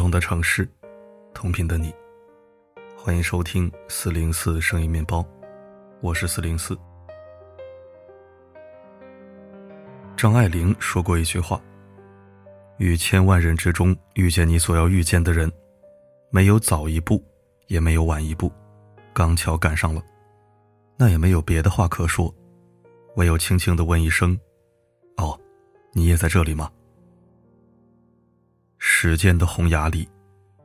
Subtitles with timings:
[0.00, 0.66] 同的城市，
[1.34, 1.94] 同频的你，
[2.96, 5.22] 欢迎收听四零四声音面包，
[6.00, 6.74] 我是四零四。
[10.16, 11.60] 张爱玲说过一句话
[12.80, 15.52] ：“与千万人之中遇见你所要遇见的人，
[16.30, 17.22] 没有早一步，
[17.66, 18.50] 也没有晚一步，
[19.12, 20.02] 刚巧赶上了，
[20.96, 22.34] 那也没有别的话可说，
[23.16, 24.40] 唯有轻轻的问一声
[25.18, 25.38] ：‘哦，
[25.92, 26.72] 你也在这里吗？’”
[29.02, 30.06] 时间的洪崖里，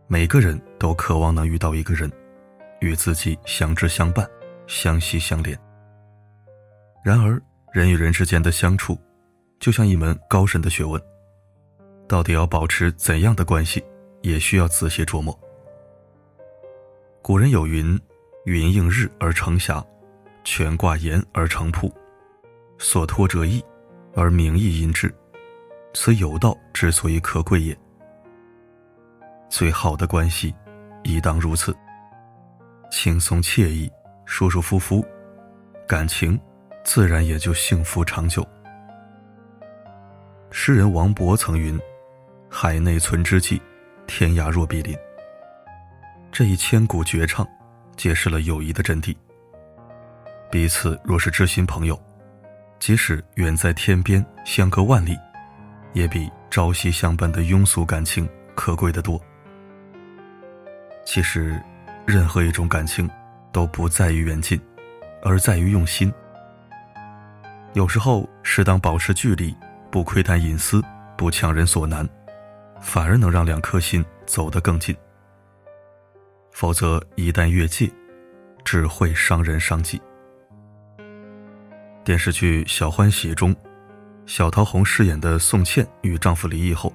[0.07, 2.11] 每个人都渴望能遇到一个人，
[2.81, 4.29] 与自己相知相伴、
[4.67, 5.57] 相惜相怜。
[7.01, 8.99] 然而，人与人之间的相处，
[9.57, 11.01] 就像一门高深的学问，
[12.09, 13.81] 到底要保持怎样的关系，
[14.21, 15.39] 也需要仔细琢磨。
[17.21, 17.97] 古人有云
[18.43, 19.81] ：“云应日而成霞，
[20.43, 21.89] 泉挂岩而成瀑，
[22.77, 23.63] 所托者意，
[24.13, 25.09] 而名义因之，
[25.93, 27.73] 此有道之所以可贵也。”
[29.57, 30.53] 最好的关系，
[31.01, 31.73] 亦当如此。
[32.91, 33.89] 轻松惬意、
[34.25, 35.01] 舒舒服服，
[35.87, 36.37] 感情
[36.83, 38.45] 自然也就幸福长久。
[40.51, 41.79] 诗人王勃曾云
[42.51, 43.61] ：“海内存知己，
[44.05, 44.93] 天涯若比邻。”
[46.33, 47.47] 这一千古绝唱，
[47.95, 49.15] 揭示了友谊的真谛。
[50.51, 51.97] 彼此若是知心朋友，
[52.77, 55.17] 即使远在天边，相隔万里，
[55.93, 59.17] 也比朝夕相伴的庸俗感情可贵得多。
[61.05, 61.61] 其实，
[62.05, 63.09] 任何一种感情，
[63.51, 64.59] 都不在于远近，
[65.21, 66.11] 而在于用心。
[67.73, 69.55] 有时候，适当保持距离，
[69.91, 70.83] 不窥探隐私，
[71.15, 72.09] 不强人所难，
[72.81, 74.95] 反而能让两颗心走得更近。
[76.51, 77.89] 否则，一旦越界，
[78.63, 80.01] 只会伤人伤己。
[82.03, 83.55] 电视剧《小欢喜》中，
[84.25, 86.91] 小桃红饰演的宋茜与丈夫离异后，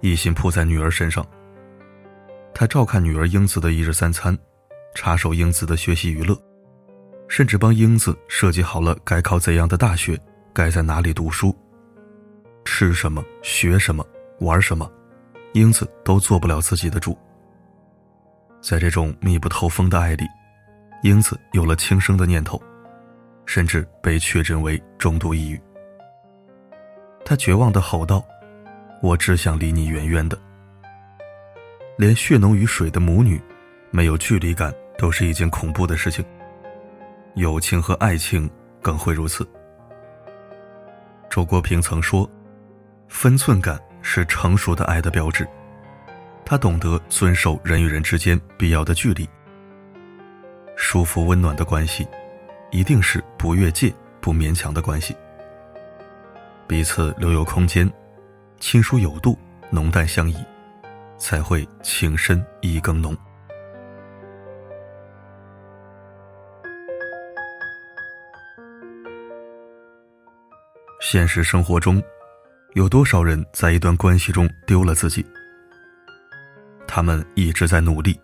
[0.00, 1.24] 一心扑在女儿身上。
[2.54, 4.38] 他照看女儿英子的一日三餐，
[4.94, 6.40] 插手英子的学习娱乐，
[7.26, 10.16] 甚至帮英子设计好了该考怎样的大学，
[10.52, 11.54] 该在哪里读书，
[12.64, 14.06] 吃什么、学什么、
[14.38, 14.88] 玩什么，
[15.52, 17.18] 英子都做不了自己的主。
[18.62, 20.24] 在这种密不透风的爱里，
[21.02, 22.62] 英子有了轻生的念头，
[23.46, 25.60] 甚至被确诊为重度抑郁。
[27.24, 28.24] 她绝望的吼道
[29.02, 30.38] ：“我只想离你远远的。”
[31.96, 33.40] 连血浓于水的母女，
[33.90, 36.24] 没有距离感都是一件恐怖的事情。
[37.34, 38.50] 友情和爱情
[38.82, 39.48] 更会如此。
[41.30, 42.28] 周国平曾说
[43.08, 45.46] ：“分寸感是成熟的爱的标志。”
[46.44, 49.28] 他懂得遵守人与人之间必要的距离。
[50.76, 52.06] 舒服温暖的关系，
[52.70, 55.16] 一定是不越界、不勉强的关系。
[56.66, 57.90] 彼此留有空间，
[58.58, 59.38] 亲疏有度，
[59.70, 60.36] 浓淡相宜。
[61.16, 63.16] 才会情深意更浓。
[71.00, 72.02] 现实生活中，
[72.72, 75.24] 有多少人在一段关系中丢了自己？
[76.88, 78.18] 他们一直在努力，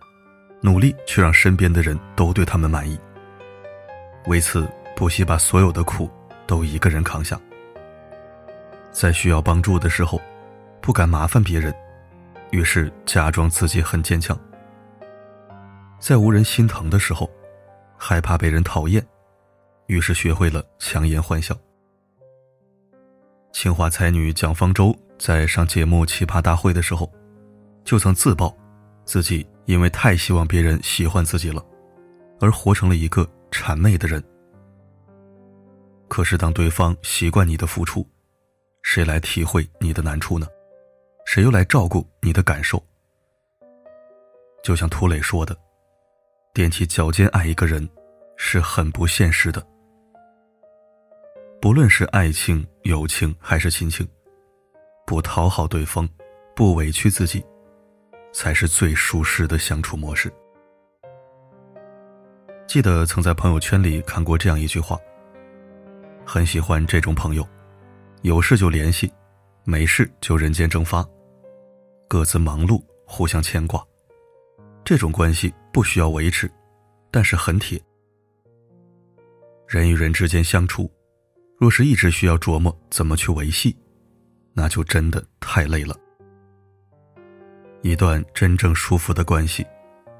[0.60, 2.98] 努力却让身边的人都对他们满意，
[4.26, 6.10] 为此不惜把所有的苦
[6.46, 7.38] 都一个人扛下，
[8.90, 10.20] 在需要帮助的时候，
[10.80, 11.74] 不敢麻烦别人。
[12.50, 14.38] 于是假装自己很坚强，
[16.00, 17.30] 在无人心疼的时候，
[17.96, 19.04] 害怕被人讨厌，
[19.86, 21.56] 于是学会了强颜欢笑。
[23.52, 27.10] 清华才女蒋方舟在上节目《奇葩大会》的时候，
[27.84, 28.56] 就曾自曝
[29.04, 31.64] 自己因为太希望别人喜欢自己了，
[32.40, 34.22] 而活成了一个谄媚的人。
[36.08, 38.04] 可是当对方习惯你的付出，
[38.82, 40.46] 谁来体会你的难处呢？
[41.32, 42.84] 谁又来照顾你的感受？
[44.64, 45.56] 就像涂磊说的
[46.52, 47.88] ：“踮起脚尖爱一个人，
[48.36, 49.64] 是很不现实的。
[51.62, 54.04] 不论是爱情、友情还是亲情，
[55.06, 56.08] 不讨好对方，
[56.56, 57.46] 不委屈自己，
[58.32, 60.32] 才是最舒适的相处模式。”
[62.66, 64.98] 记得曾在朋友圈里看过这样一句话
[66.26, 67.48] ：“很喜欢这种朋友，
[68.22, 69.08] 有事就联系，
[69.62, 71.06] 没事就人间蒸发。”
[72.10, 73.86] 各自忙碌，互相牵挂，
[74.84, 76.50] 这种关系不需要维持，
[77.08, 77.80] 但是很铁。
[79.68, 80.90] 人与人之间相处，
[81.56, 83.76] 若是一直需要琢磨怎么去维系，
[84.54, 85.96] 那就真的太累了。
[87.82, 89.64] 一段真正舒服的关系，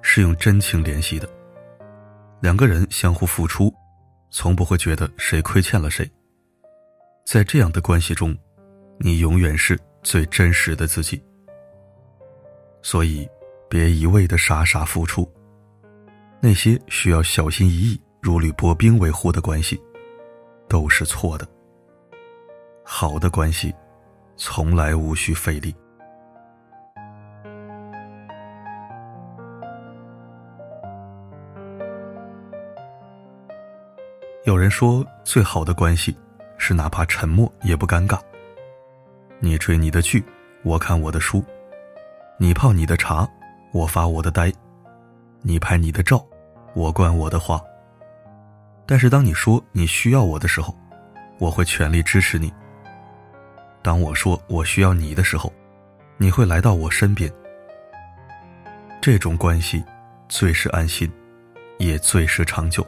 [0.00, 1.28] 是用真情联系的，
[2.40, 3.74] 两个人相互付出，
[4.30, 6.08] 从不会觉得谁亏欠了谁。
[7.26, 8.32] 在这样的关系中，
[9.00, 11.20] 你永远是最真实的自己。
[12.82, 13.28] 所以，
[13.68, 15.30] 别一味的傻傻付出。
[16.40, 19.80] 那些需要小心翼翼、如履薄冰维护的关系，
[20.68, 21.46] 都是错的。
[22.82, 23.74] 好的关系，
[24.36, 25.74] 从来无需费力。
[34.44, 36.16] 有人说，最好的关系
[36.56, 38.18] 是哪怕沉默也不尴尬。
[39.38, 40.24] 你追你的剧，
[40.64, 41.40] 我看我的书；
[42.42, 43.28] 你泡你的茶，
[43.70, 44.50] 我发我的呆；
[45.42, 46.24] 你拍你的照，
[46.72, 47.62] 我灌我的花。
[48.86, 50.74] 但是当你说你需要我的时候，
[51.38, 52.50] 我会全力支持你。
[53.82, 55.52] 当我说我需要你的时候，
[56.16, 57.30] 你会来到我身边。
[59.02, 59.84] 这种关系
[60.26, 61.12] 最是安心，
[61.78, 62.86] 也最是长久。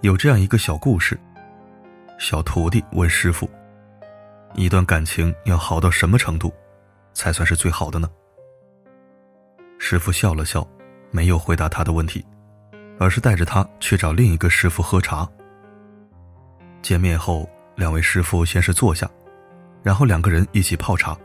[0.00, 1.20] 有这样一个小故事：
[2.18, 3.46] 小徒弟问师傅，
[4.54, 6.50] 一段感情要好到什么程度，
[7.16, 8.06] 才算是最好的呢？
[9.78, 10.68] 师傅笑了笑，
[11.10, 12.22] 没有回答他的问题，
[12.98, 15.26] 而是带着他去找另一个师傅喝茶。
[16.82, 19.10] 见面后，两位师傅先是坐下，
[19.82, 21.16] 然后两个人一起泡茶。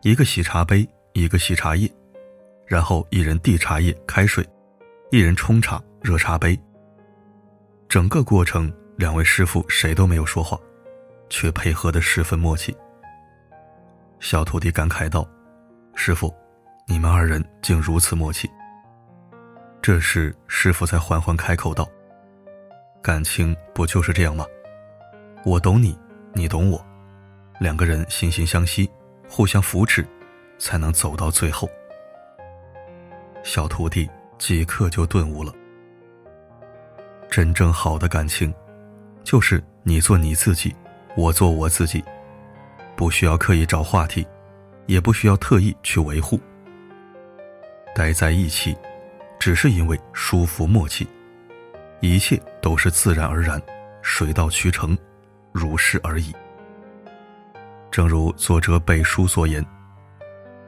[0.00, 1.86] 一个洗茶杯，一个洗茶叶，
[2.66, 4.42] 然后一人递茶叶、开水，
[5.10, 6.58] 一人冲茶、热茶杯。
[7.90, 10.58] 整个过程，两位师傅谁都没有说话，
[11.28, 12.74] 却配合得十分默契。
[14.22, 15.28] 小徒弟感慨道
[15.96, 16.32] ：“师傅，
[16.86, 18.48] 你们二人竟如此默契。”
[19.82, 21.90] 这时，师傅才缓缓开口道
[23.02, 24.46] ：“感情不就是这样吗？
[25.44, 25.98] 我懂你，
[26.34, 26.80] 你懂我，
[27.58, 28.88] 两个人心心相惜，
[29.28, 30.06] 互相扶持，
[30.56, 31.68] 才能走到最后。”
[33.42, 34.08] 小徒弟
[34.38, 35.52] 即刻就顿悟了。
[37.28, 38.54] 真正好的感情，
[39.24, 40.72] 就是你做你自己，
[41.16, 42.04] 我做我自己，
[42.96, 44.26] 不需要刻意找话题，
[44.86, 46.40] 也不需要特意去维护。
[47.94, 48.76] 待在一起，
[49.38, 51.06] 只是因为舒服默契，
[52.00, 53.60] 一切都是自然而然，
[54.02, 54.96] 水到渠成，
[55.52, 56.32] 如是而已。
[57.90, 59.64] 正如作者北书所言：“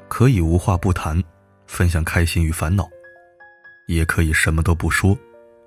[0.09, 1.23] 可以无话不谈，
[1.67, 2.87] 分享开心与烦恼，
[3.87, 5.17] 也可以什么都不说。”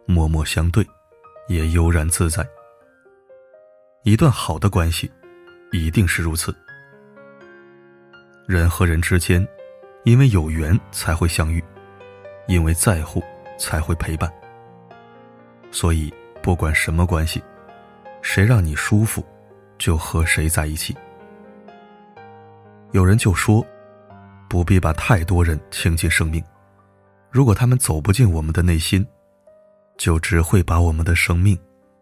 [0.09, 0.87] 默默相对，
[1.49, 2.47] 也悠然自在。
[4.03, 5.11] 一段好的关系，
[5.71, 6.55] 一定是如此。
[8.47, 9.45] 人和人之间，
[10.03, 11.63] 因为有缘才会相遇，
[12.47, 13.23] 因为在乎
[13.57, 14.31] 才会陪伴。
[15.71, 17.43] 所以，不管什么关系，
[18.21, 19.25] 谁让你舒服，
[19.77, 20.95] 就和谁在一起。
[22.91, 23.65] 有人就说，
[24.49, 26.43] 不必把太多人请进生命，
[27.29, 29.05] 如果他们走不进我们的内心。
[29.97, 31.57] 就只会把我们的生命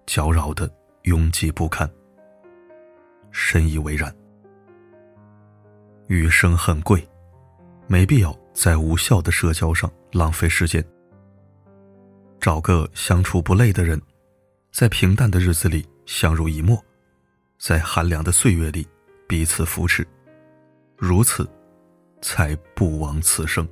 [0.06, 0.70] 搅扰的
[1.04, 1.90] 拥挤不堪。
[3.38, 4.16] 深以为然。
[6.08, 7.06] 余生很贵，
[7.86, 10.82] 没必要在无效的社交上浪费时间。
[12.40, 14.02] 找个相处不累的人，
[14.72, 16.82] 在平淡的日子里相濡以沫，
[17.60, 18.88] 在寒凉的岁月里
[19.28, 20.08] 彼此扶持，
[20.96, 21.46] 如此，
[22.21, 23.68] 才不枉此生。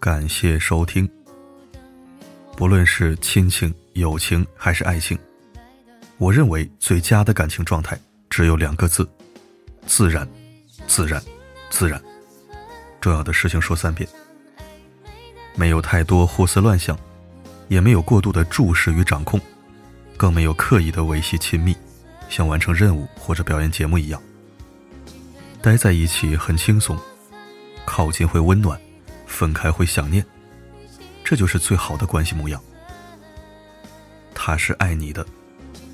[0.00, 1.08] 感谢收听。
[2.56, 5.18] 不论是亲情、友情还是爱情，
[6.18, 7.98] 我认为最佳的感情状态
[8.30, 9.08] 只有两个字：
[9.86, 10.26] 自然、
[10.86, 11.20] 自然、
[11.68, 12.00] 自然。
[13.00, 14.08] 重要的事情说三遍。
[15.56, 16.96] 没有太多胡思乱想，
[17.66, 19.40] 也没有过度的注视与掌控，
[20.16, 21.76] 更没有刻意的维系亲密，
[22.28, 24.22] 像完成任务或者表演节目一样。
[25.60, 26.96] 待在一起很轻松，
[27.84, 28.80] 靠近会温暖。
[29.38, 30.26] 分开会想念，
[31.22, 32.60] 这就是最好的关系模样。
[34.34, 35.24] 他是爱你的，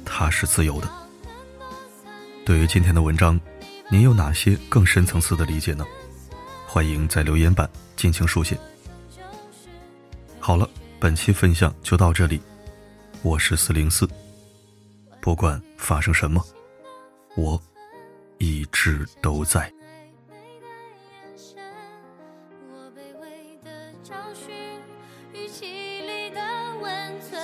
[0.03, 0.89] 他是自由的。
[2.43, 3.39] 对于今天的文章，
[3.91, 5.85] 您有哪些更深层次的理解呢？
[6.67, 8.59] 欢迎在留言板尽情书写。
[10.41, 10.67] 好了，
[10.99, 12.41] 本期分享就到这里，
[13.21, 14.09] 我是四零四。
[15.21, 16.43] 不管发生什么，
[17.37, 17.63] 我
[18.39, 19.71] 一直都在。
[24.05, 24.55] 找寻
[25.33, 25.65] 语气
[26.03, 26.41] 里的
[26.83, 27.44] 温存。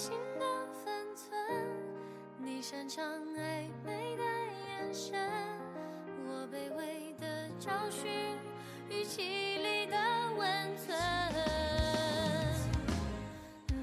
[0.00, 0.46] 心的
[0.82, 1.30] 分寸，
[2.38, 3.04] 你擅长
[3.36, 5.12] 暧昧的眼神，
[6.24, 8.10] 我卑微的找寻
[8.88, 9.96] 语气里的
[10.38, 10.96] 温存，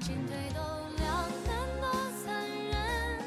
[0.00, 0.58] 进退都
[0.96, 1.06] 两
[1.46, 1.86] 难多
[2.24, 3.22] 残忍，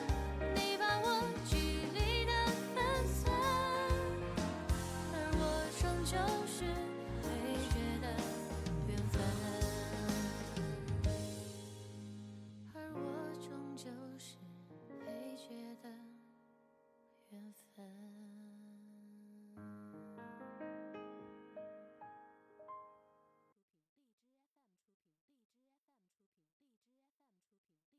[0.54, 1.56] 你把我距
[1.94, 2.34] 离的
[2.76, 3.32] 分寸，
[5.14, 5.42] 而我
[5.80, 6.12] 终究
[6.46, 6.91] 是。